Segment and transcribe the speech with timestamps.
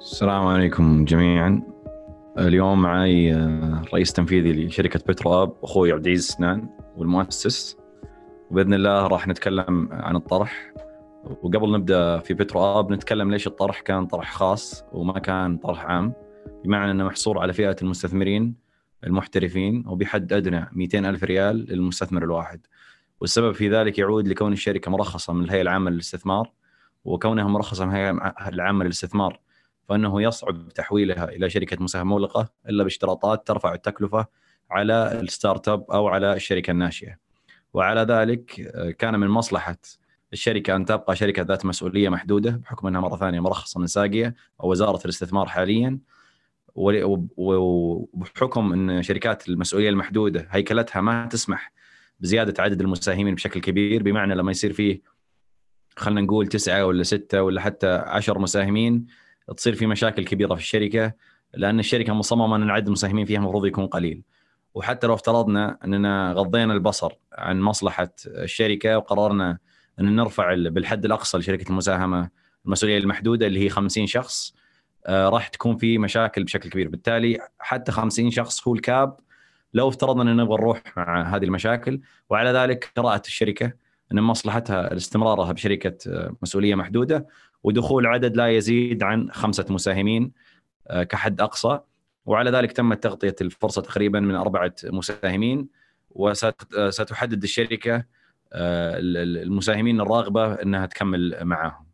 [0.00, 1.62] السلام عليكم جميعا.
[2.38, 7.76] اليوم معي آه، رئيس تنفيذي لشركة بترو اب أخوي عبد العزيز سنان والمؤسس.
[8.50, 10.72] وبإذن الله راح نتكلم عن الطرح.
[11.42, 16.12] وقبل نبدأ في بترو اب نتكلم ليش الطرح كان طرح خاص وما كان طرح عام.
[16.64, 18.54] بمعنى أنه محصور على فئة المستثمرين
[19.04, 22.60] المحترفين وبحد أدنى 200 ألف ريال للمستثمر الواحد.
[23.20, 26.52] والسبب في ذلك يعود لكون الشركة مرخصة من الهيئة العامة للاستثمار
[27.04, 29.40] وكونها مرخصة من الهيئة العامة للاستثمار
[29.90, 34.26] فإنه يصعب تحويلها إلى شركة مساهمة مغلقة إلا باشتراطات ترفع التكلفة
[34.70, 37.16] على الستارت أب أو على الشركة الناشئة.
[37.74, 39.76] وعلى ذلك آه، كان من مصلحة
[40.32, 44.70] الشركة أن تبقى شركة ذات مسؤولية محدودة بحكم أنها مرة ثانية مرخصة من ساقية أو
[44.70, 45.98] وزارة الاستثمار حاليا
[47.36, 51.72] وبحكم أن شركات المسؤولية المحدودة هيكلتها ما تسمح
[52.20, 55.02] بزيادة عدد المساهمين بشكل كبير بمعنى لما يصير فيه
[55.96, 59.06] خلينا نقول تسعة ولا ستة ولا حتى عشر مساهمين
[59.56, 61.12] تصير في مشاكل كبيرة في الشركة
[61.54, 64.22] لأن الشركة مصممة أن عدد المساهمين فيها المفروض يكون قليل.
[64.74, 69.58] وحتى لو افترضنا أننا غضينا البصر عن مصلحة الشركة وقررنا
[70.00, 72.30] أن نرفع بالحد الأقصى لشركة المساهمة
[72.66, 74.54] المسؤولية المحدودة اللي هي 50 شخص
[75.06, 76.88] آه، راح تكون في مشاكل بشكل كبير.
[76.88, 79.16] بالتالي حتى 50 شخص هو الكاب.
[79.74, 83.72] لو افترضنا ان نبغى نروح مع هذه المشاكل وعلى ذلك رأت الشركة
[84.12, 87.26] أن مصلحتها استمرارها بشركة آه، مسؤولية محدودة.
[87.64, 90.32] ودخول عدد لا يزيد عن خمسة مساهمين
[90.88, 91.80] آه، كحد أقصى.
[92.26, 95.68] وعلى ذلك تمت تغطية الفرصة تقريبا من أربعة مساهمين.
[96.10, 98.04] وستحدد الشركة
[98.52, 98.98] آه،
[99.42, 101.86] المساهمين الراغبة إنها تكمل معاهم.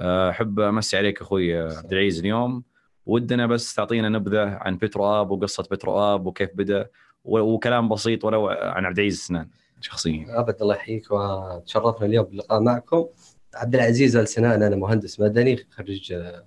[0.00, 2.62] أحب أمسي عليك أخوي عبد العزيز اليوم.
[3.06, 6.88] ودنا بس تعطينا نبذة عن بترو آب وقصة بترو آب وكيف بدأ.
[7.24, 9.48] وكلام بسيط ولو عن عبد العزيز سنان.
[9.80, 10.26] شخصيا.
[10.40, 13.06] ابد الله يحييك وتشرفنا اليوم باللقاء معكم.
[13.54, 16.44] عبد العزيز السنان أنا مهندس مدني خريج آه،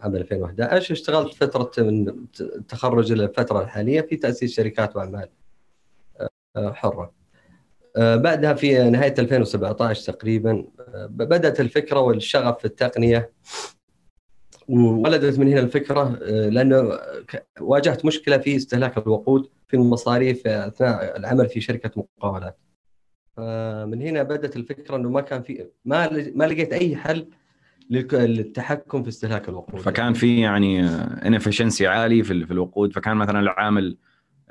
[0.00, 2.08] عام 2011 اشتغلت فترة من
[2.40, 5.28] التخرج إلى الفترة الحالية في تأسيس شركات وأعمال
[6.56, 7.12] آه، حرة.
[7.96, 10.64] آه، بعدها في نهاية 2017 تقريبا
[11.08, 13.32] بدأت الفكرة والشغف في التقنية.
[14.68, 16.98] وولدت من هنا الفكرة لأنه
[17.60, 22.61] واجهت مشكلة في استهلاك الوقود في المصاريف أثناء العمل في شركة مقاولات.
[23.36, 27.28] فمن هنا بدأت الفكرة إنه ما كان في ما ما لقيت أي حل
[27.90, 29.80] للتحكم في استهلاك الوقود.
[29.80, 30.86] فكان في يعني
[31.26, 33.96] انفشنسي عالي في الوقود فكان مثلا العامل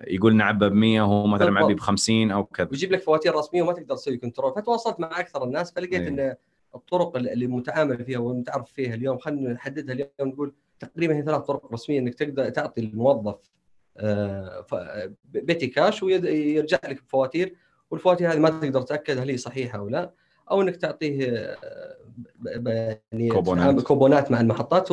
[0.07, 2.67] يقول نعبى ب 100 وهو مثلا معبي ب 50 أو كذا.
[2.71, 6.07] ويجيب لك فواتير رسمية وما تقدر تسوي control فتواصلت مع أكثر الناس فلقيت أيه.
[6.07, 6.35] إن
[6.75, 11.73] الطرق اللي متعامل فيها والمتعرف فيها اليوم خلينا نحددها اليوم نقول تقريبا هي ثلاث طرق
[11.73, 13.51] رسمية إنك تقدر تعطي الموظف
[13.97, 14.65] آه،
[15.25, 17.55] petty cash ويرجع لك بفواتير
[17.91, 20.11] والفواتير هذه ما تقدر تتاكد هل هي صحيحة أو لا
[20.51, 23.81] أو إنك تعطيه آه، يعني كوبونات.
[23.81, 24.91] كوبونات مع المحطات.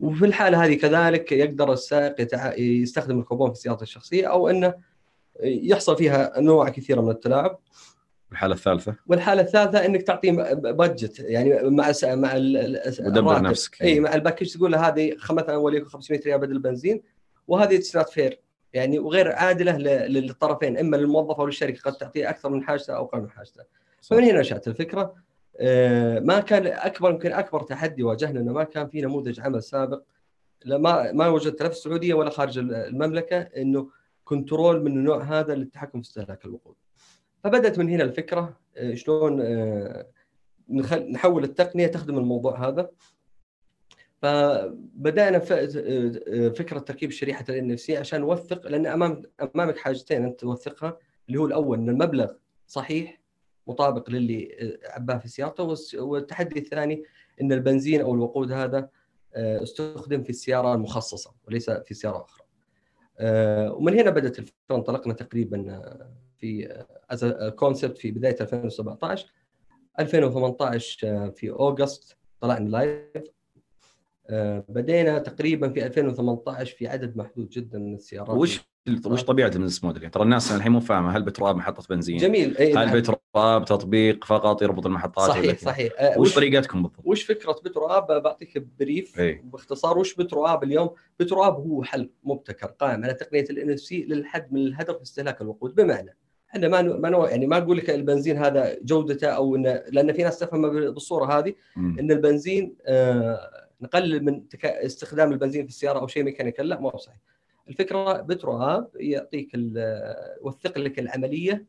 [0.00, 2.28] وفي الحالة هذه كذلك يقدر السائق
[2.60, 4.74] يستخدم الكوبون في سيارته الشخصية أو إنه
[5.42, 7.58] يحصل فيها انواع كثيره من التلاعب.
[8.32, 12.34] الحاله الثالثة؟ والحالة الثالثة إنك تعطيه budget يعني مع مع
[13.00, 13.82] ودبر نفسك.
[13.82, 17.02] اي مع البادجت تقول له هذه مثلا وليكن 500 ريال بدل البنزين
[17.48, 18.40] وهذه not fair.
[18.72, 23.20] يعني وغير عادلة للطرفين إما للموظف أو للشركة قد تعطيه أكثر من حاجته أو أقل
[23.20, 23.64] من حاجته.
[24.02, 25.14] فمن هنا نشات الفكرة
[25.60, 30.02] آه، ما كان أكبر يمكن أكبر تحدي واجهنا إنه ما كان في نموذج عمل سابق
[30.66, 33.90] ما ما وجدت لا في السعودية ولا خارج المملكة إنه
[34.24, 36.74] control من النوع هذا للتحكم في استهلاك الوقود.
[37.44, 40.06] فبدأت من هنا الفكرة آه، شلون آه،
[41.10, 42.90] نحول التقنية تخدم الموضوع هذا.
[44.22, 45.38] فبدأنا
[46.50, 49.22] فكرة تركيب شريحه ال NFC عشان نوثق لأن امام
[49.54, 52.32] أمامك حاجتين أنت توثقها اللي هو الأول إن المبلغ
[52.66, 53.20] صحيح
[53.66, 57.02] مطابق للي عباه في سيارته والتحدي الثاني
[57.40, 58.88] إن البنزين أو الوقود هذا
[59.34, 62.46] آه، استخدم في السيارة المخصصة وليس في سيارة أخرى.
[63.18, 66.84] آه، ومن هنا بدأت الفكرة انطلقنا تقريبا آه، في
[67.56, 69.32] concept في بداية 2017
[70.00, 73.35] 2018 في August طلعنا live آه،
[74.68, 78.60] بدينا تقريبا في 2018 في عدد محدود جدا من السيارات وش
[79.06, 82.16] وش طبيعة ال business model؟ ترى الناس الحين مو فاهمة هل بترو اب محطة بنزين؟
[82.16, 83.00] جميل أي هل نعم.
[83.00, 88.10] بترو اب تطبيق فقط يربط المحطات صحيح صحيح أه وش طريقتكم بالضبط؟ وش فكرة بترو
[88.10, 89.40] اب بعطيك brief أي.
[89.44, 90.90] باختصار وش بترو اب اليوم؟
[91.20, 95.40] بترو اب هو حل مبتكر قائم على تقنية ال NFC للحد من الهدر في استهلاك
[95.40, 96.16] الوقود بمعنى
[96.50, 100.38] إحنا ما ما يعني ما أقول لك البنزين هذا جودته أو انه لأن في ناس
[100.38, 101.54] تفهم بالصورة هذه.
[101.76, 106.98] إن البنزين آه نقلل من استخدام البنزين في السيارة أو شيء mechanical لا ما هو
[106.98, 107.18] صحيح
[107.68, 111.64] الفكرة بترو اب يعطيك يوثق لك العملية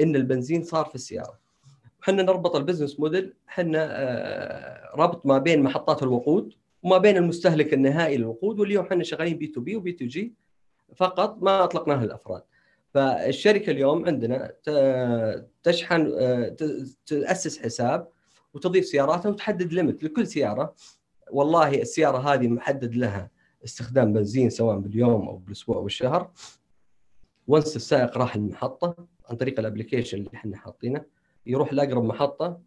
[0.00, 1.38] إن البنزين صار في السيارة.
[2.02, 6.52] إحنا نربط ال business model إحنا آه، ربط ما بين محطات الوقود
[6.82, 10.34] وما بين المستهلك النهائي للوقود واليوم إحنا شغالين بي تو بي وبي تو جي
[10.96, 12.42] فقط ما أطلقناها للافراد
[12.94, 14.52] فالشركة اليوم عندنا
[15.62, 16.12] تشحن
[17.06, 18.08] تأسس حساب
[18.54, 20.74] وتضيف سياراتها وتحدد limit لكل سيارة
[21.30, 23.30] والله السيارة هذه محدد لها
[23.64, 26.30] استخدام بنزين سواء باليوم أو بالأسبوع أو بالشهر.
[27.46, 28.94] once السائق راح المحطة
[29.30, 31.04] عن طريق ال application اللي إحنا حاطينه.
[31.46, 32.58] يروح لأقرب محطة.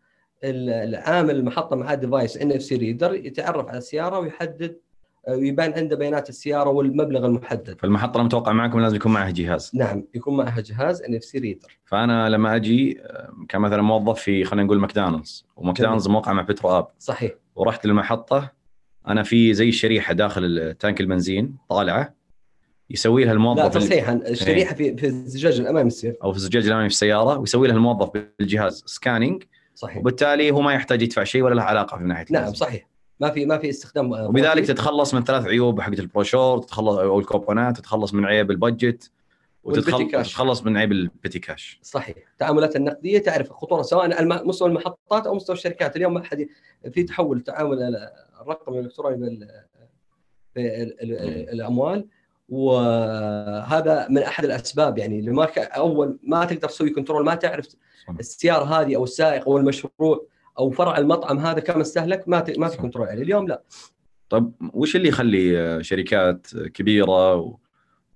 [0.44, 4.78] العامل المحطة معاه device NFC reader يتعرف على السيارة ويحدد
[5.30, 7.80] ويبان عنده بيانات السيارة والمبلغ المحدد.
[7.80, 9.72] فالمحطة لما توقع معكم لازم يكون معها جهاز.
[9.74, 13.02] نعم يكون معها جهاز NFC reader فأنا لما أجي
[13.50, 17.32] كمثلا موظف في خلينا نقول ماكدونالدز وماكدونالدز موقع مع بترو اب صحيح.
[17.56, 18.52] ورحت للمحطه
[19.08, 22.14] أنا في زي الشريحه داخل tank البنزين طالعة
[22.90, 26.90] يسوي لها الموظف لا تصحيحا الشريحة في في الزجاج الأمامي السير أو في الزجاج الأمامي
[26.90, 28.10] في السيارة ويسوي لها الموظف
[28.40, 29.44] بالجهاز scanning
[29.76, 29.98] صحيح.
[29.98, 32.88] وبالتالي هو ما يحتاج يدفع شيء ولا له علاقة في ناحيه نعم صحيح.
[33.20, 37.78] ما في ما في استخدام وبذلك تتخلص من ثلاث عيوب حقت البروشور تتخلص أو الكوبونات
[37.78, 39.12] تتخلص من عيب ال budget.
[39.64, 41.80] وتتخلص من عيب ال petty cash.
[41.82, 42.16] صحيح.
[42.32, 45.96] التعاملات النقدية تعرف الخطوره سواء على مستوى المحطات أو مستوى الشركات.
[45.96, 46.48] اليوم ما حد
[46.92, 48.10] في تحول التعامل
[48.42, 49.48] الرقم الإلكتروني
[51.54, 52.08] الأموال.
[52.50, 57.68] وهذا من أحد الأسباب يعني اللي ما أول ما تقدر تسوي control ما تعرف
[58.20, 60.26] السيارة هذه أو السائق أو المشروع
[60.60, 63.64] أو فرع المطعم هذا كم استهلك ما ما في control عليه اليوم لا.
[64.30, 67.58] طيب وش اللي يخلي شركات كبيرة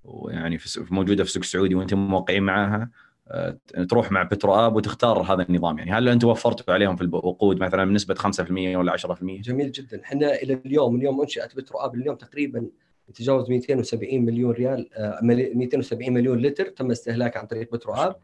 [0.06, 2.90] ويعني في موجودة في السوق السعودي وأنتم موقعين معاها
[3.28, 3.57] آه،
[3.90, 5.78] تروح مع بترو اب وتختار هذا النظام.
[5.78, 10.02] يعني هل أنتم وفرتوا عليهم في الوقود مثلا بنسبة 5% ولا 10%؟ جميل جدا.
[10.04, 12.68] إحنا إلى اليوم من يوم أنشأت بترو اب اليوم تقريبا
[13.10, 14.90] يتجاوز 270 مليون ريال
[15.22, 18.16] 270 آه، مليون لتر تم استهلاكه عن طريق بترو اب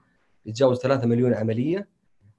[0.45, 1.87] يتجاوز 3 مليون عملية.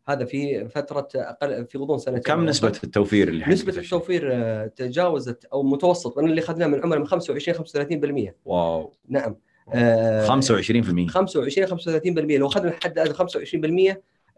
[0.09, 5.45] هذا في فترة أقل في غضون سنتين كم نسبة التوفير اللي نسبة التوفير آه، تجاوزت
[5.45, 7.59] أو متوسط من اللي أخذناه من عملاء من 25
[8.29, 8.93] 35% wow.
[9.09, 9.37] نعم.
[9.69, 9.75] 25%
[11.09, 13.15] 25 35% لو أخذنا حد ادنى
[13.95, 13.97] 25%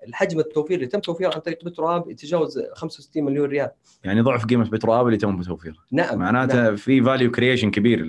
[0.08, 3.70] الحجم التوفير اللي تم توفيره عن طريق بترو اب يتجاوز 65 مليون ريال.
[4.04, 5.76] يعني ضعف قيمة بترو اب اللي تم توفيره.
[5.92, 6.76] نعم معناته نعم.
[6.76, 8.00] في value creation كبير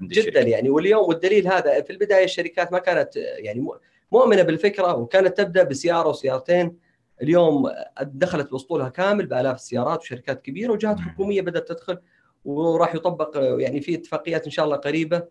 [0.00, 0.40] عند جدا الشركة.
[0.40, 0.70] يعني.
[0.70, 3.66] واليوم والدليل هذا في البداية الشركات ما كانت يعني
[4.12, 6.76] مؤمنة بالفكرة وكانت تبدأ بسيارة وسيارتين.
[7.22, 7.70] اليوم
[8.02, 11.98] دخلت باسطولها كامل بآلاف السيارات وشركات كبيرة وجهات حكومية بدأت تدخل
[12.44, 15.22] وراح يطبق يعني في اتفاقيات إن شاء الله قريبة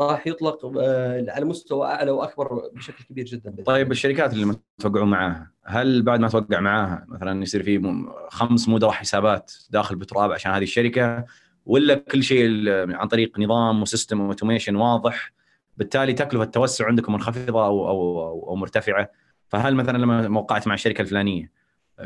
[0.00, 5.50] راح يطلق آه، على مستوى أعلى وأكبر بشكل كبير جدا طيب الشركات اللي توقعون معاها
[5.64, 10.52] هل بعد ما توقع معاها مثلا يصير في خمس مدراء حسابات داخل بترو اب عشان
[10.52, 11.24] هذه الشركة
[11.66, 15.32] ولا كل شيء عن طريق نظام و system automation واضح
[15.76, 19.10] بالتالي تكلفة التوسع عندكم منخفضة أو أو أو مرتفعة؟
[19.52, 21.50] فهل مثلا لما وقعت مع الشركة الفلانية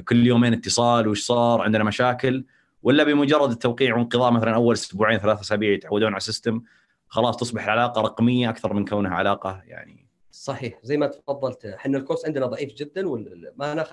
[0.09, 2.45] كل يومين اتصال وش صار عندنا مشاكل
[2.83, 6.63] ولا بمجرد التوقيع وانقضاء مثلا أول أسبوعين ثلاث أسابيع يتعودون على ال system
[7.09, 12.27] خلاص تصبح العلاقة رقمية أكثر من كونها علاقة يعني؟ صحيح زي ما تفضلت إحنا الكورس
[12.27, 13.93] عندنا ضعيف جدا وما نخ...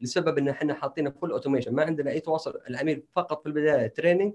[0.00, 2.54] لسبب إن إحنا حاطينه full automation ما عندنا أي تواصل.
[2.70, 4.34] العميل فقط في البداية training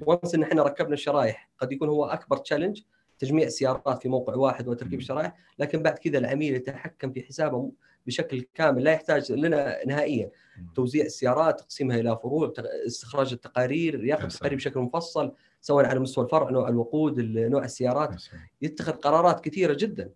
[0.00, 2.80] و once إن إحنا ركبنا الشرائح قد يكون هو أكبر challenge
[3.18, 7.72] تجميع السيارات في موقع واحد وتركيب الشرائح لكن بعد كذا العميل يتحكم في حسابه
[8.06, 10.30] بشكل كامل لا يحتاج لنا نهائيا.
[10.74, 12.52] توزيع السيارات تقسيمها إلى فروع
[12.86, 18.22] استخراج التقارير ياخذ تقارير بشكل مفصل سواء على مستوى الفرع نوع الوقود نوع السيارات.
[18.62, 20.10] يتخذ قرارات كثيرة جدا.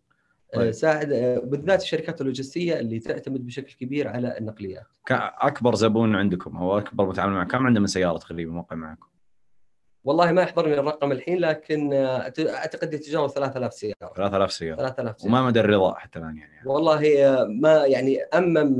[0.54, 0.70] آه، طيب.
[0.70, 4.87] ساعد آه، بالذات الشركات اللوجستية اللي تعتمد بشكل كبير على النقليات.
[5.11, 7.50] أكبر زبون عندكم أو أكبر متعامل معك.
[7.50, 9.06] كم عنده من سيارة تقريبا موقع معكم؟
[10.04, 14.12] والله ما يحضرني الرقم الحين لكن آه، أعتقد يتجاوز 3000 سيارة.
[14.16, 14.76] 3000 سيارة.
[14.76, 15.32] 3000 سيارة.
[15.32, 16.52] وما مدى الرضا حتى الآن يعني.
[16.64, 17.00] والله
[17.49, 18.76] ما يعني أمم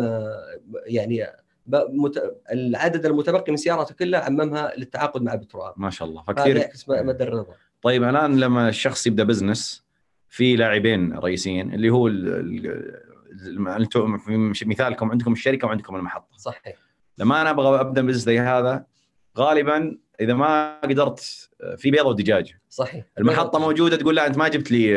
[0.87, 1.27] يعني
[2.53, 5.73] العدد المتبقي من سيارته كلها عممها للتعاقد مع بترو اب.
[5.77, 6.23] ما شاء الله.
[6.23, 7.55] فكثير يعكس مدى الرضا.
[7.83, 9.85] طيب الآن لما الشخص يبدأ business
[10.29, 12.09] في لاعبين رئيسيين اللي هو
[13.77, 16.37] أنتم في مثالكم عندكم الشركة وعندكم المحطة.
[16.39, 16.77] صحيح.
[17.19, 18.85] لما أنا أبغى أبدأ business زي هذا
[19.39, 23.05] غالبا إذا ما قدرت في بيضة ودجاجه صحيح.
[23.19, 24.95] المحطة موجودة تقول لا أنت ما جبت لي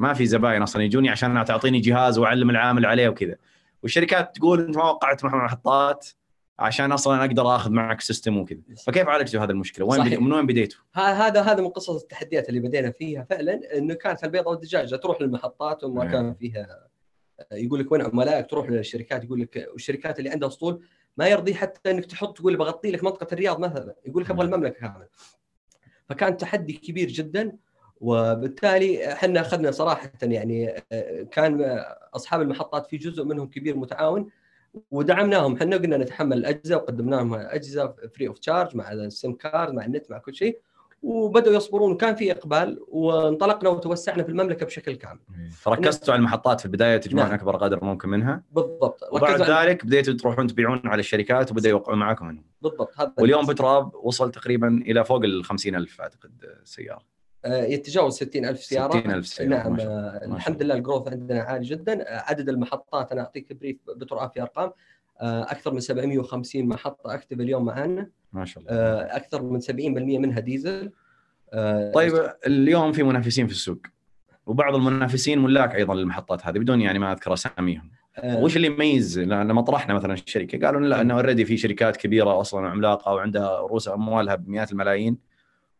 [0.00, 3.36] ما في زباين أصلا يجوني عشان تعطيني جهاز وأعلم العامل عليه وكذا.
[3.82, 6.08] والشركات تقول أنت ما وقعت مع محطات
[6.58, 8.60] عشان أصلا أقدر آخذ معك سيستم وكذا.
[8.86, 10.16] فكيف عالجتوا هذه المشكلة؟ وين بدي...
[10.16, 14.50] من وين بديتوا؟ هذا هذا من قصص التحديات اللي بدينا فيها فعلا إنه كانت البيضة
[14.50, 16.12] والدجاجة تروح للمحطات وما نعم.
[16.12, 16.88] كان فيها
[17.52, 20.82] يقول لك وين عملائك؟ تروح للشركات يقول لك والشركات اللي عندها اسطول
[21.18, 24.54] ما يرضي حتى إنك تحط تقول بغطي لك منطقة الرياض مثلا يقول لك أبغى نعم.
[24.54, 25.06] المملكة كامله
[26.08, 27.56] فكان تحدي كبير جدا
[28.00, 30.84] وبالتالي إحنا أخذنا صراحة يعني
[31.30, 31.84] كان
[32.14, 34.30] أصحاب المحطات في جزء منهم كبير متعاون
[34.90, 35.56] ودعمناهم.
[35.56, 39.84] إحنا قلنا نتحمل الأجهزة وقدمنا لهم أجهزة free of charge مع ال SIM card مع
[39.84, 40.60] النت مع كل شيء.
[41.02, 45.20] وبدأوا يصبرون وكان في إقبال وانطلقنا وتوسعنا في المملكة بشكل كامل.
[45.52, 47.38] فركزتوا على المحطات في البداية تجمعون نعم.
[47.38, 48.42] أكبر قدر ممكن منها.
[48.52, 49.00] بالضبط.
[49.12, 52.44] وبعد ذلك بديتوا تروحون تبيعون على الشركات وبدأوا يوقعون معاكم منهم.
[52.62, 53.00] بالضبط.
[53.00, 57.02] هذا واليوم بترو اب وصل تقريبا إلى فوق ال 50000 أعتقد سيارة.
[57.44, 58.90] آه، يتجاوز 60000 سيارة.
[58.90, 59.50] 60000 سيارة.
[59.50, 60.24] نعم ما شاء الله.
[60.24, 62.02] آه، ما الحمد لله ال growth عندنا عالي جدا.
[62.02, 64.72] آه، عدد المحطات أنا أعطيك brief بترو اب في أرقام.
[65.20, 68.76] آه، أكثر من 750 محطة active اليوم معنا ما شاء الله.
[68.76, 70.90] آه، أكثر من 70% منها ديزل.
[71.52, 73.78] آه، طيب اليوم في منافسين في السوق
[74.46, 77.90] وبعض المنافسين ملاك أيضا للمحطات هذه بدون يعني ما أذكر أساميهم.
[78.18, 82.40] آه، وش اللي يميز؟ لما طرحنا مثلا الشركة قالوا لا إنه already في شركات كبيرة
[82.40, 85.18] أصلا عملاقة وعندها رؤوس أموالها بمئات الملايين.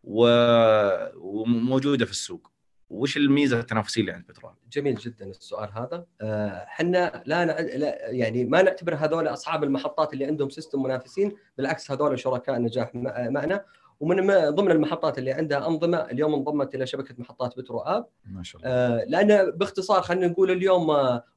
[0.04, 2.50] وموجودة في السوق.
[2.90, 6.04] وش الميزة التنافسية اللي عند بترو اب؟ جميل جدا السؤال هذا.
[6.20, 7.60] آه، إحنا لا, نع...
[7.60, 12.94] لا يعني ما نعتبر هذول أصحاب المحطات اللي عندهم system منافسين بالعكس هذول شركاء نجاح
[12.94, 13.64] مع- معنا.
[14.00, 18.06] ومن ضمن المحطات اللي عندها أنظمة اليوم انضمت إلى شبكة محطات بترو آب.
[18.26, 18.72] ما شاء الله.
[18.74, 20.88] آه، لأن باختصار خلينا نقول اليوم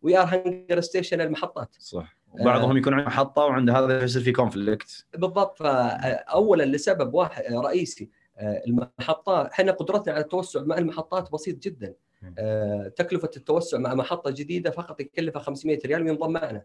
[0.01, 1.75] we are هنقرستيشن المحطات.
[1.79, 2.17] صح.
[2.31, 5.57] وبعضهم يكون عنده محطة وعنده هذا يصير في conflict بالضبط.
[5.59, 8.09] فاولا لسبب واحد رئيسي
[8.41, 11.93] آه، المحطات إحنا قدرتنا على التوسع مع المحطات بسيط جدا.
[12.39, 16.63] آه، تكلفة التوسع مع محطة جديدة فقط يكلفها 500 ريال وينضم معنا.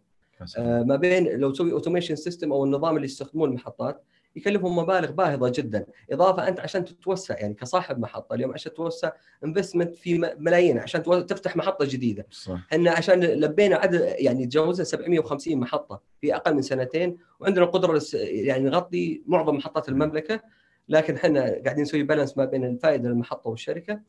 [0.58, 4.02] آه، ما بين لو تسوي automation system أو النظام اللي يستخدمون المحطات
[4.36, 9.12] يكلفهم مبالغ باهظة جدا، إضافة أنت عشان تتوسع يعني كصاحب محطة اليوم عشان تتوسع
[9.44, 12.66] investment في ملايين عشان تفتح محطة جديدة، صح.
[12.72, 18.64] إحنا عشان لبينا عدد يعني تجاوزنا 750 محطة في أقل من سنتين وعندنا القدره يعني
[18.64, 20.40] نغطي معظم محطات المملكة.
[20.88, 24.00] لكن إحنا قاعدين نسوي balance ما بين الفائدة للمحطه والشركة.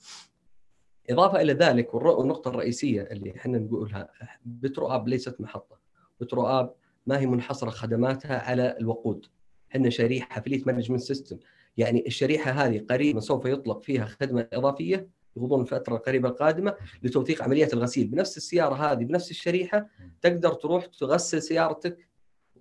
[1.10, 4.10] إضافة إلى ذلك والنقطة الرئيسية اللي إحنا نقولها
[4.46, 5.80] بترو اب ليست محطة.
[6.22, 6.74] بترو اب
[7.06, 9.26] ما هي منحصرة خدماتها على الوقود.
[9.72, 11.38] إحنا شريحة fleet management system
[11.78, 15.08] يعني الشريحة هذه قريبا سوف يطلق فيها خدمة إضافية
[15.38, 18.08] يغضون الفترة القريبة القادمة لتوثيق عمليات الغسيل.
[18.08, 19.88] بنفس السيارة هذه بنفس الشريحة
[20.22, 22.07] تقدر تروح تغسل سيارتك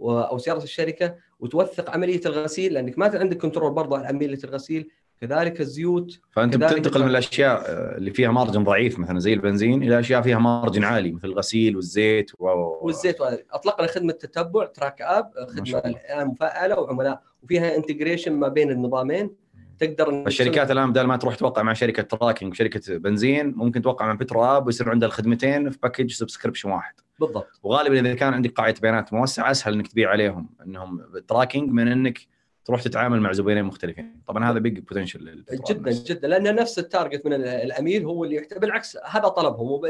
[0.00, 4.90] أو سيارة الشركة وتوثق عملية الغسيل لأنك ما عندك control برضه على عملية الغسيل.
[5.20, 9.82] كذلك الزيوت فأنت كذلك بتنتقل من الأشياء آه، اللي فيها margin ضعيف مثلا زي البنزين
[9.82, 12.46] إلى أشياء فيها margin عالي مثل الغسيل والزيت و...
[12.82, 13.16] والزيت
[13.52, 15.78] اطلقنا خدمة تتبع Track App خدمة.
[15.78, 17.22] الآن مفعلة وعملاء.
[17.42, 19.30] وفيها integration ما بين النظامين.
[19.78, 24.06] تقدر إنك فالشركات الآن بدل ما تروح توقع مع شركة tracking شركة بنزين ممكن توقع
[24.06, 26.94] مع بترو اب ويصير عندها الخدمتين في package subscription واحد.
[27.20, 27.60] بالضبط.
[27.62, 32.18] وغالبا إذا كان عندك قاعدة بيانات موسعة أسهل إنك تبيع عليهم إنهم tracking من إنك
[32.64, 34.20] تروح تتعامل مع زبونين مختلفين.
[34.26, 36.28] طبعا هذا big potential جدا جدا.
[36.28, 39.80] لأن نفس ال target من ال- العميل هو اللي يحتاج بالعكس هذا طلبهم.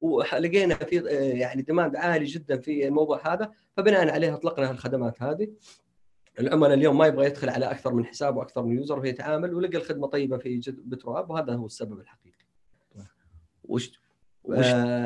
[0.00, 5.48] ولقينا في آه، يعني demand عالي جدا في الموضوع هذا فبناء عليه اطلقنا الخدمات هذه.
[6.40, 10.06] العملاء اليوم ما يبغى يدخل على أكثر من حساب وأكثر من user فيتعامل ولقى الخدمة
[10.06, 12.44] طيبة في جد بترو اب وهذا هو السبب الحقيقي.
[13.64, 14.00] وش وش
[14.50, 14.56] آه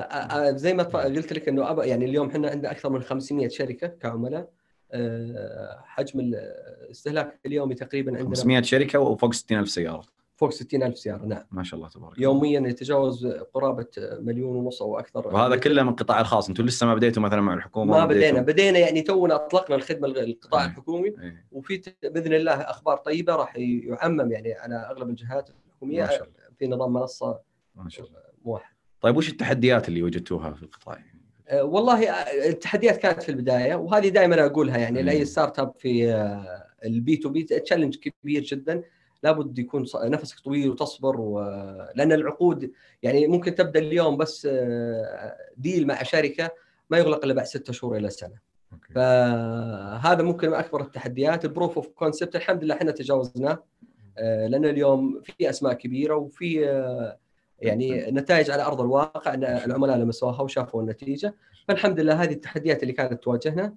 [0.00, 3.87] آه زي ما ف- قلت لك إنه يعني اليوم إحنا عندنا أكثر من 500 شركة
[3.87, 4.49] كعملاء.
[4.93, 10.02] آه حجم الاستهلاك اليومي تقريبا عندنا 500 شركة وفوق 60000 سيارة.
[10.37, 11.43] فوق 60000 سيارة نعم.
[11.50, 15.28] ما شاء الله تبارك يوميا يتجاوز قرابة مليون ونص أو أكثر.
[15.28, 16.49] وهذا كله من القطاع الخاص.
[16.49, 18.40] أنتم لسه ما بديتوا مثلا مع الحكومة؟ ما بدينا.
[18.40, 20.66] بدينا يعني تونا أطلقنا الخدمة القطاع آه.
[20.66, 21.09] الحكومي.
[21.09, 26.09] إيه، وفي بإذن الله أخبار طيبة راح يعمم يعني على أغلب الجهات الحكومية
[26.59, 27.38] في نظام منصة
[27.75, 28.19] ما شاء الله.
[28.45, 28.75] موحد.
[29.07, 30.99] طيب وش التحديات اللي وجدتوها في القطاع؟
[31.49, 35.03] أه، والله أه، التحديات كانت في البداية وهذه دائما أقولها يعني.
[35.02, 38.83] لأي startup في أه، ال B2B challenge كبير جدا
[39.23, 41.41] لابد يكون نفسك طويل وتصبر و...
[41.95, 42.73] لأن العقود
[43.03, 46.51] يعني ممكن تبدأ اليوم بس أه، deal مع شركة
[46.91, 48.39] ما يغلق إلا بعد ستة شهور إلى سنة
[48.73, 48.93] أوكي.
[48.95, 53.63] فهذا ممكن من أكبر التحديات ال proof of concept الحمد لله إحنا تجاوزناه
[54.19, 57.25] أه، لأن اليوم في أسماء كبيرة وفي أه،
[57.61, 61.35] يعني نتائج على أرض الواقع أن العملاء لمسوها وشافوا النتيجة
[61.69, 63.75] فالحمد لله هذه التحديات اللي كانت تواجهنا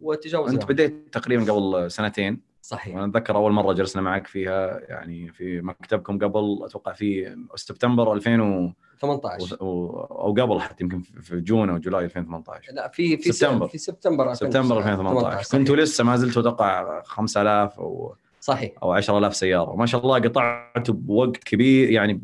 [0.00, 2.50] وتجاوزنا أنت بديت تقريبا قبل سنتين.
[2.62, 2.94] صحيح.
[2.94, 8.42] وأنا أتذكر أول مرة جلسنا معك فيها يعني في مكتبكم قبل أتوقع في سبتمبر 2000
[8.42, 8.72] و...
[9.00, 10.00] 18 و...
[10.00, 13.68] أو قبل حتى يمكن في جون أو جولاي 2018 لا في في سبتمبر.
[13.68, 18.72] في سبتمبر سبتمبر 2018 كنتوا لسه ما زلتوا أتوقع 5000 أو صحيح.
[18.82, 19.76] أو 10000 سيارة.
[19.76, 22.22] ما شاء الله قطعتوا بوقت كبير يعني.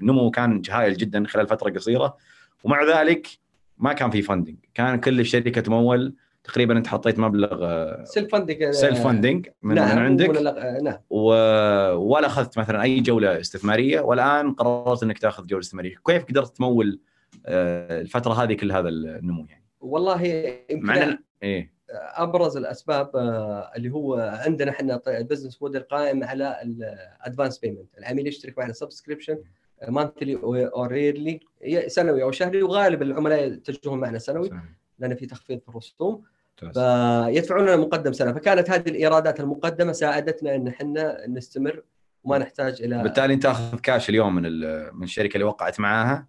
[0.00, 2.16] نمو كان هائل جدا خلال فترة قصيرة.
[2.64, 3.28] ومع ذلك
[3.78, 6.14] ما كان في funding كان كل الشركة تمول.
[6.44, 7.58] تقريبا أنت حطيت مبلغ
[8.04, 10.28] self funding self funding من, نعم من عندك.
[10.28, 10.98] ولا- نعم.
[11.10, 11.26] و...
[11.94, 14.00] ولا أخذت مثلا أي جولة استثمارية.
[14.00, 17.00] والآن قررت إنك تأخذ جولة استثمارية، كيف قدرت تمول
[17.46, 20.22] آه، الفترة هذه كل هذا النمو يعني؟ والله
[20.70, 21.72] يمكن مع إيه.
[21.94, 27.98] أبرز الأسباب آه، اللي هو عندنا إحنا ال business model قائم على ال advance payment
[27.98, 29.38] العميل يشترك معنا subscription
[29.88, 31.40] monthly أو yearly
[31.86, 34.50] سنوي أو شهري وغالبا العملاء يتجهون معنا سنوي
[34.98, 36.22] لأن في تخفيض في الرسوم.
[36.56, 38.32] فيدفعون لنا مقدم سنة.
[38.32, 41.82] فكانت هذه الإيرادات المقدمة ساعدتنا إن إحنا نستمر
[42.24, 44.42] وما نحتاج إلى بالتالي أنت تأخذ كاش اليوم من
[44.96, 46.26] من الشركة اللي وقعت معاها.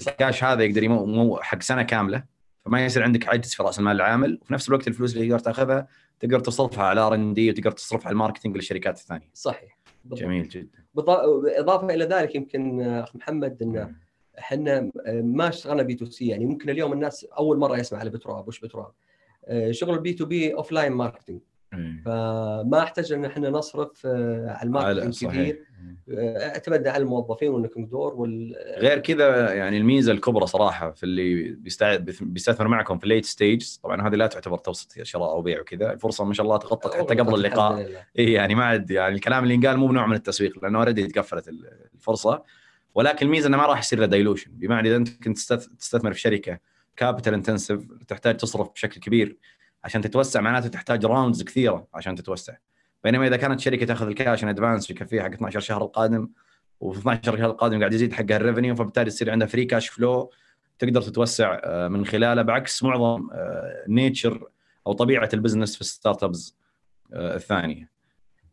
[0.00, 2.37] الكاش هذا يقدر يمول حق سنة كاملة.
[2.68, 5.88] فما يصير عندك عجز في رأس المال العامل وفي نفس الوقت الفلوس اللي تقدر تاخذها
[6.20, 9.30] تقدر تصرفها على R&D وتقدر تصرفها على ال marketing للشركات الثانية.
[9.34, 9.78] صحيح.
[10.04, 10.20] بالضبط.
[10.20, 10.84] جميل جدا.
[10.94, 13.94] بالاضافه إلى ذلك يمكن أخ محمد إن
[14.38, 18.60] إحنا ما اشتغلنا B2C يعني ممكن اليوم الناس أول مرة يسمع على بترو اب وش
[18.60, 18.92] بترو اب.
[19.70, 21.40] شغل ال B2B offline marketing
[22.04, 25.64] فما أحتاج أن إحنا نصرف آه، على ال marketing كثير
[26.10, 31.56] اعتمدنا على الموظفين وال knocking door وال غير كذا يعني الميزة الكبرى صراحة في اللي
[32.20, 35.92] بيستثمر معكم في ال late stage طبعا هذه لا تعتبر توسط شراء أو بيع وكذا.
[35.92, 38.04] الفرصة ما شاء الله تغطت حتى قبل اللقاء.
[38.18, 41.48] اي يعني ما عاد يعني الكلام اللي ينقال مو بنوع من التسويق لأنه already تقفلت
[41.94, 42.42] الفرصة.
[42.94, 46.58] ولكن الميزة إنه ما راح يصير له dilution بمعنى إذا أنت كنت تستثمر في شركة
[46.96, 49.36] capital intensive تحتاج تصرف بشكل كبير.
[49.84, 52.54] عشان تتوسع معناته تحتاج rounds كثيرة عشان تتوسع.
[53.04, 56.28] بينما إذا كانت شركة تأخذ ال cash in advance يكفيها حق 12 شهر القادم
[56.80, 60.30] وفي 12 شهر القادم قاعد يزيد حقها ال revenue فبالتالي يصير عندها free cash flow
[60.78, 63.28] تقدر تتوسع آه، من خلاله بعكس معظم
[63.88, 64.50] nature آه،
[64.86, 66.56] أو طبيعة ال business في ال startups
[67.12, 67.98] آه، الثانية.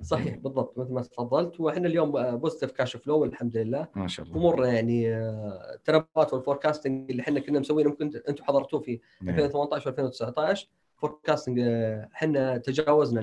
[0.01, 1.60] صحيح بالضبط مثل ما تفضلت.
[1.60, 4.38] وإحنا اليوم positive cash flow والحمد لله ما شاء الله.
[4.38, 5.15] امور يعني
[5.75, 10.60] التنبؤات وال forecasting اللي إحنا كنا مسوينه ممكن أنتم حضرتوه في 2018 و2019
[10.98, 11.60] forecasting
[12.13, 13.21] إحنا تجاوزنا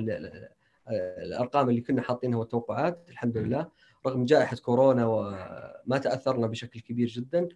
[1.18, 3.68] الأرقام اللي كنا حاطينها والتوقعات الحمد لله.
[4.06, 7.48] رغم جائحة كورونا وما تأثرنا بشكل كبير جدا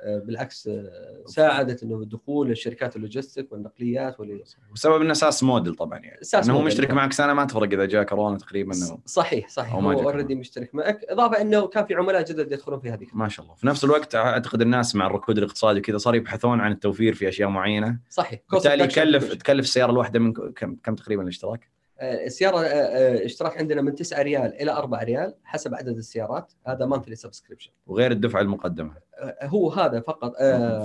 [0.00, 5.74] آه، بالعكس آه، ساعدت إنه دخول الشركات ال logistic والنقليات واللي وسبب إنه أساس موديل
[5.74, 6.20] طبعا يعني.
[6.20, 8.72] أساس انه هو مشترك معك سنة ما تفرق إذا جاء كورونا تقريبا
[9.06, 9.74] صحيح صحيح.
[9.74, 11.00] هو already مشترك معك.
[11.08, 13.56] إضافة إنه كان في عملاء جدد يدخلون في هذه ما شاء الله.
[13.56, 17.48] في نفس الوقت أعتقد الناس مع الركود الاقتصادي وكذا صار يبحثون عن التوفير في أشياء
[17.48, 17.98] معينة.
[18.10, 18.40] صحيح.
[18.52, 21.70] بالتالي يكلف تكلف السيارة الواحدة من كم كم تقريبا الاشتراك؟
[22.02, 26.52] السيارة آه، آه، اشتراك عندنا من 9 ريال إلى 4 ريال حسب عدد السيارات.
[26.66, 30.32] هذا monthly subscription وغير الدفعه المقدمه آه، هو هذا فقط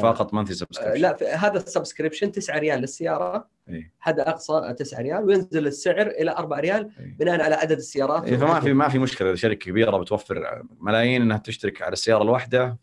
[0.01, 3.47] فقط monthly subscription لا هذا ال subscription 9 ريال للسيارة.
[3.69, 8.23] إيه؟ حد أقصى 9 ريال وينزل السعر إلى 4 ريال إيه؟ بناء على عدد السيارات.
[8.23, 9.27] إيه فما في ما في مشكلة.
[9.27, 12.77] إذا شركة كبيرة بتوفر ملايين إنها تشترك على السيارة الواحدة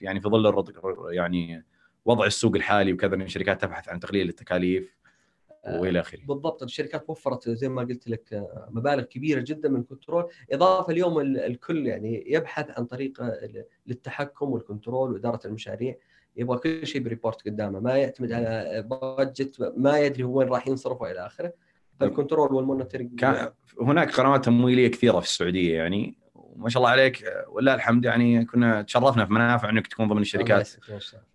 [0.00, 0.64] يعني في ظل
[1.10, 1.64] يعني
[2.04, 5.03] وضع السوق الحالي وكذا إن الشركات تبحث عن تقليل التكاليف
[5.66, 6.18] وإلى آخره.
[6.28, 10.28] بالضبط الشركات وفرت زي ما قلت لك آه، مبالغ كبيرة جدا من ال control.
[10.52, 13.32] إضافة اليوم الكل يعني يبحث عن طريقة
[13.86, 15.96] للتحكم وال control وإدارة المشاريع.
[16.36, 20.68] يبغى كل شيء ب report قدامه ما يعتمد على budget ما يدري هو وين راح
[20.68, 21.52] ينصرف وإلى آخره.
[22.00, 23.50] فال control وال monitoring كان
[23.80, 28.82] هناك قنوات تمويلية كثيرة في السعودية يعني وما شاء الله عليك ولله الحمد يعني كنا
[28.82, 30.70] تشرفنا في منافع إنك تكون ضمن الشركات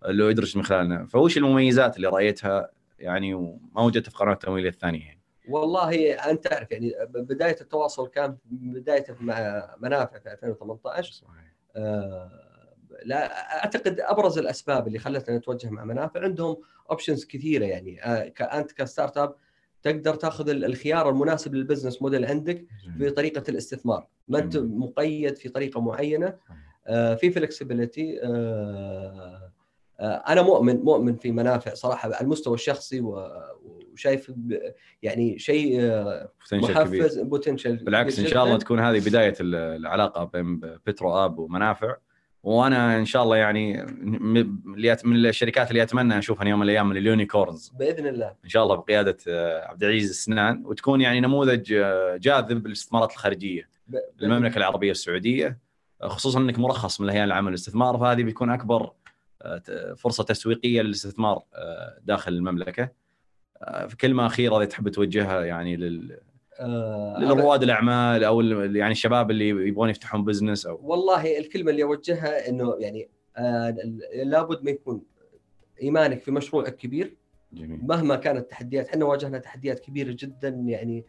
[0.06, 1.06] اللي يدرج من خلالنا.
[1.06, 5.20] فوش المميزات اللي رأيتها يعني وما وجدت في قنوات التمويليه الثانية يعني.
[5.50, 11.54] والله أنت تعرف يعني بداية التواصل كان بداية مع منافع في 2018 صحيح.
[11.76, 12.30] آه
[13.06, 16.58] لا أعتقد أبرز الأسباب اللي خلتنا نتوجه مع منافع عندهم
[16.92, 18.04] options كثيرة يعني.
[18.04, 19.36] آه أنت ك startup
[19.84, 22.66] تقدر تأخذ الخيار المناسب لل business model عندك
[22.98, 24.08] في طريقة الاستثمار.
[24.28, 26.38] ما أنت مقيد في طريقة معينة.
[26.88, 28.20] آه في flexibility
[30.00, 34.32] أنا مؤمن مؤمن في منافع صراحة على المستوى الشخصي وشايف
[35.04, 41.26] يعني شيء آه، محفز potential بالعكس إن شاء الله تكون هذه بداية العلاقة بين بترو
[41.26, 41.96] آب ومنافع.
[42.44, 43.86] وأنا إن شاء الله يعني
[45.04, 47.72] من الشركات اللي أتمنى أشوفها يوم من الأيام ال unicorns.
[47.80, 48.34] بإذن الله.
[48.44, 50.66] إن شاء الله بقيادة آه، عبد العزيز السنان.
[50.66, 51.74] وتكون يعني نموذج
[52.20, 53.70] جاذب للاستثمارات الخارجية.
[54.20, 55.70] للمملكة العربية السعودية.
[56.04, 58.92] خصوصا إنك مرخص من الهيئه العامه للاستثمار فهذه بيكون أكبر
[59.98, 62.90] فرصة تسويقية للاستثمار آه، داخل المملكة.
[63.62, 66.20] آه، في كلمة أخيرة إذا تحب توجهها يعني لل
[66.60, 72.50] آه لرواد الأعمال أو يعني الشباب اللي يبغون يفتحون بزنس أو والله الكلمة اللي أوجهها
[72.50, 73.76] إنه يعني آه
[74.24, 75.02] لابد ما يكون
[75.82, 77.16] إيمانك في مشروعك كبير.
[77.54, 77.80] جميل.
[77.88, 81.06] مهما كانت التحديات إحنا واجهنا تحديات كبيرة جدا يعني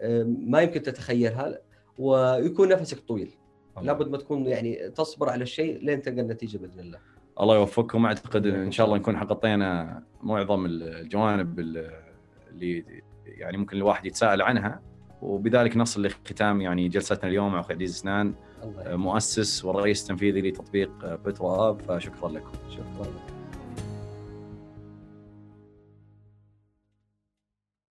[0.00, 1.58] آه ما يمكن تتخيلها.
[1.98, 3.30] ويكون نفسك طويل.
[3.76, 3.86] الله.
[3.86, 6.98] لابد ما تكون يعني تصبر على الشيء لين تلقى النتيجة بإذن الله.
[7.42, 8.06] الله يوفقكم.
[8.06, 12.84] أعتقد إن شاء الله نكون حغطينا معظم الجوانب اللي
[13.26, 14.80] يعني ممكن الواحد يتساءل عنها.
[15.22, 18.34] وبذلك نصل لختام يعني جلستنا اليوم مع أخوي عزيز سنان
[18.86, 22.52] مؤسس والرئيس التنفيذي لتطبيق بترو اب فشكرا لكم.
[22.70, 23.31] شكرا لك.